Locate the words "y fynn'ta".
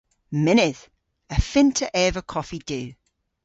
1.35-1.87